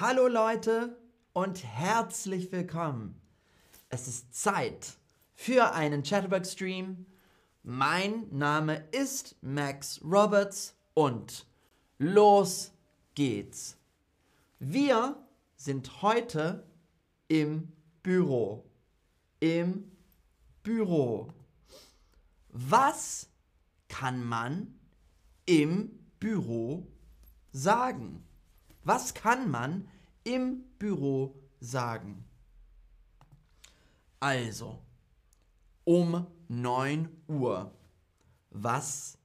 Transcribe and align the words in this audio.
Hallo 0.00 0.28
Leute 0.28 0.96
und 1.34 1.62
herzlich 1.62 2.50
willkommen. 2.52 3.20
Es 3.90 4.08
ist 4.08 4.34
Zeit 4.34 4.96
für 5.34 5.74
einen 5.74 6.02
Chatterbox-Stream. 6.04 7.04
Mein 7.64 8.26
Name 8.30 8.82
ist 8.92 9.36
Max 9.42 10.00
Roberts 10.02 10.74
und 10.94 11.44
los 11.98 12.72
geht's. 13.14 13.76
Wir 14.58 15.22
sind 15.56 16.00
heute 16.00 16.66
im 17.28 17.70
Büro. 18.02 18.64
Im 19.38 19.92
Büro. 20.62 21.28
Was 22.48 23.28
kann 23.88 24.24
man 24.24 24.80
im 25.44 25.90
Büro 26.18 26.86
sagen? 27.52 28.24
Was 28.82 29.12
kann 29.12 29.50
man 29.50 29.88
im 30.24 30.64
Büro 30.78 31.36
sagen? 31.60 32.24
Also, 34.18 34.82
um 35.84 36.26
9 36.48 37.08
Uhr. 37.28 37.74
Was 38.50 39.18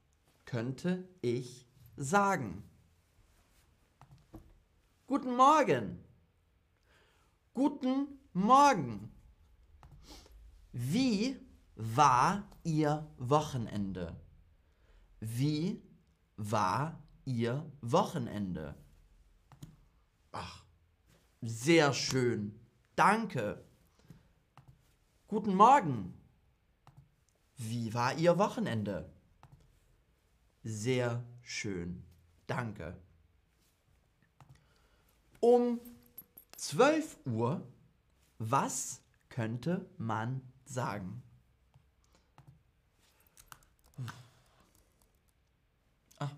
könnte 0.45 1.07
ich 1.21 1.67
sagen? 1.95 2.63
Guten 5.07 5.35
Morgen. 5.35 6.03
Guten 7.53 8.07
Morgen. 8.33 9.11
Wie 10.73 11.39
war 11.75 12.43
Ihr 12.63 13.07
Wochenende? 13.17 14.15
Wie 15.21 15.81
war 16.35 17.01
Ihr 17.23 17.71
Wochenende? 17.81 18.75
Ach, 20.37 20.65
sehr 21.41 21.93
schön. 21.93 22.59
Danke. 22.97 23.63
Guten 25.29 25.55
Morgen. 25.55 26.13
Wie 27.55 27.93
war 27.93 28.17
Ihr 28.17 28.37
Wochenende? 28.37 29.09
Sehr 30.61 31.23
schön. 31.41 32.03
Danke. 32.47 32.97
Um 35.39 35.79
12 36.57 37.15
Uhr, 37.27 37.65
was 38.37 38.99
könnte 39.29 39.89
man 39.97 40.41
sagen? 40.65 41.23
Ah. 46.19 46.29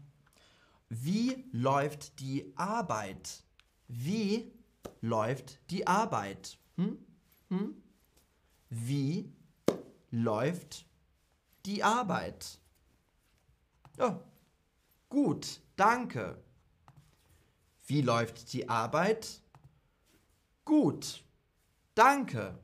Wie 0.87 1.49
läuft 1.51 2.19
die 2.19 2.53
Arbeit? 2.55 3.46
Wie 3.87 4.51
läuft 5.01 5.59
die 5.69 5.87
Arbeit? 5.87 6.57
Hm? 6.75 6.97
Hm? 7.49 7.81
Wie 8.69 9.33
läuft 10.11 10.85
die 11.65 11.83
Arbeit? 11.83 12.59
Ja, 13.97 14.21
gut, 15.09 15.61
danke. 15.75 16.43
Wie 17.85 18.01
läuft 18.01 18.51
die 18.53 18.67
Arbeit? 18.67 19.41
Gut, 20.65 21.23
danke. 21.95 22.59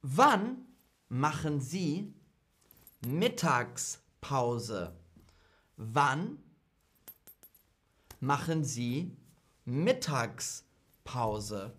Wann 0.00 0.66
machen 1.08 1.60
Sie 1.60 2.14
Mittagspause? 3.06 4.96
Wann 5.76 6.42
machen 8.24 8.64
Sie 8.64 9.16
Mittagspause? 9.64 11.72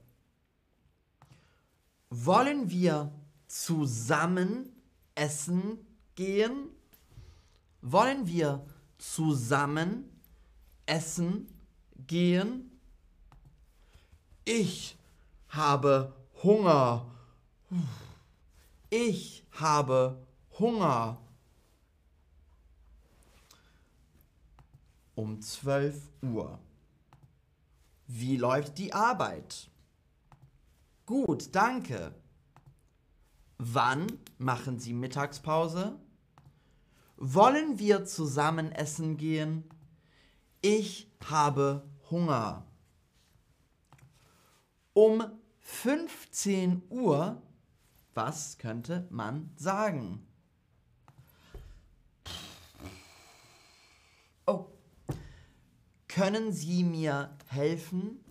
Wollen 2.09 2.69
wir 2.69 3.11
zusammen 3.47 4.69
essen 5.15 5.79
gehen? 6.15 6.69
Wollen 7.81 8.27
wir 8.27 8.65
zusammen 8.97 10.05
essen 10.85 11.47
gehen? 12.07 12.71
Ich 14.45 14.97
habe 15.49 16.13
Hunger. 16.43 17.11
Ich 18.89 19.43
habe 19.51 20.25
Hunger. 20.59 21.24
Um 25.15 25.41
12 25.41 26.09
Uhr. 26.21 26.59
Wie 28.07 28.37
läuft 28.37 28.77
die 28.77 28.93
Arbeit? 28.93 29.69
Gut, 31.05 31.55
danke. 31.55 32.13
Wann 33.57 34.07
machen 34.37 34.79
Sie 34.79 34.93
Mittagspause? 34.93 35.97
Wollen 37.17 37.79
wir 37.79 38.05
zusammen 38.05 38.71
essen 38.71 39.17
gehen? 39.17 39.63
Ich 40.61 41.09
habe 41.29 41.87
Hunger. 42.09 42.65
Um 44.93 45.23
15 45.59 46.83
Uhr, 46.89 47.41
was 48.13 48.57
könnte 48.57 49.07
man 49.09 49.51
sagen? 49.55 50.25
Oh, 54.45 54.67
können 56.15 56.53
Sie 56.53 56.85
mir 56.85 57.35
helfen? 57.47 58.23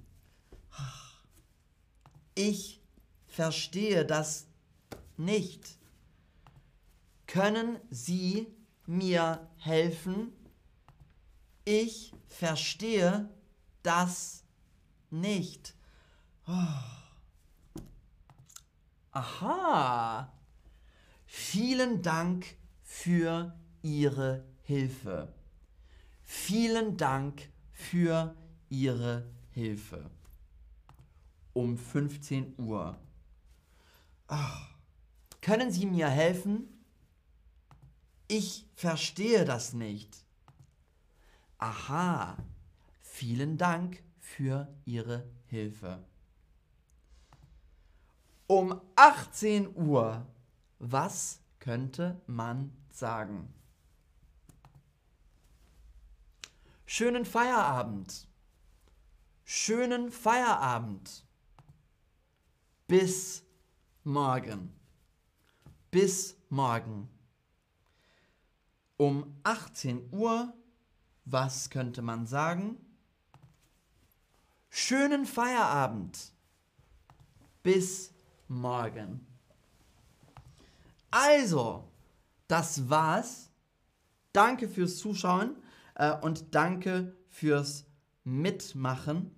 Ich 2.34 2.80
verstehe 3.26 4.06
das 4.06 4.46
nicht. 5.18 5.76
Können 7.26 7.78
Sie 7.90 8.46
mir 8.86 9.50
helfen? 9.58 10.32
Ich 11.66 12.14
verstehe 12.26 13.28
das 13.82 14.44
nicht. 15.10 15.74
Aha. 19.10 20.32
Vielen 21.26 22.00
Dank 22.00 22.46
für 22.82 23.54
Ihre 23.82 24.42
Hilfe. 24.62 25.34
Vielen 26.22 26.96
Dank 26.96 27.52
für 27.84 28.34
Ihre 28.68 29.30
Hilfe. 29.50 30.10
Um 31.52 31.78
15 31.78 32.54
Uhr. 32.58 32.98
Oh. 34.28 34.74
Können 35.40 35.70
Sie 35.70 35.84
mir 35.84 36.08
helfen? 36.08 36.68
Ich 38.28 38.66
verstehe 38.74 39.44
das 39.44 39.74
nicht. 39.74 40.24
Aha. 41.58 42.38
Vielen 43.02 43.58
Dank 43.58 44.02
für 44.18 44.74
Ihre 44.86 45.28
Hilfe. 45.46 46.02
Um 48.46 48.80
18 48.96 49.76
Uhr. 49.76 50.26
Was 50.78 51.40
könnte 51.58 52.20
man 52.26 52.72
sagen? 52.90 53.52
Schönen 56.86 57.24
Feierabend. 57.24 58.28
Schönen 59.44 60.12
Feierabend. 60.12 61.24
Bis 62.86 63.42
morgen. 64.04 64.74
Bis 65.90 66.36
morgen. 66.50 67.08
Um 68.96 69.34
18 69.42 70.10
Uhr, 70.12 70.52
was 71.24 71.70
könnte 71.70 72.02
man 72.02 72.26
sagen? 72.26 72.76
Schönen 74.68 75.24
Feierabend. 75.24 76.32
Bis 77.62 78.12
morgen. 78.48 79.26
Also, 81.10 81.88
das 82.46 82.88
war's. 82.90 83.50
Danke 84.32 84.68
fürs 84.68 84.98
Zuschauen 84.98 85.56
äh, 85.94 86.12
und 86.20 86.54
danke 86.54 87.16
fürs 87.28 87.86
Mitmachen. 88.24 89.34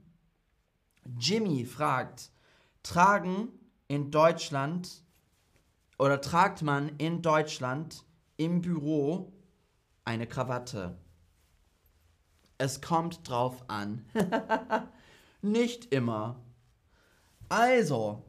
Jimmy 1.19 1.65
fragt, 1.65 2.31
tragen 2.83 3.49
in 3.89 4.11
Deutschland 4.11 5.05
oder 5.99 6.21
tragt 6.21 6.63
man 6.63 6.91
in 6.99 7.23
Deutschland 7.23 8.05
im 8.37 8.61
Büro 8.61 9.33
eine 10.05 10.27
Krawatte? 10.27 10.99
Es 12.59 12.81
kommt 12.81 13.29
drauf 13.29 13.69
an. 13.69 14.05
Nicht 15.43 15.93
immer. 15.93 16.41
Also, 17.49 18.25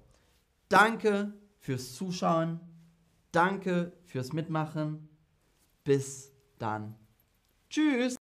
danke 0.70 1.34
fürs 1.60 1.96
Zuschauen. 1.96 2.60
Danke 3.32 3.94
fürs 4.04 4.34
Mitmachen. 4.34 5.10
Bis 5.84 6.34
dann. 6.58 6.96
Tschüss. 7.70 8.18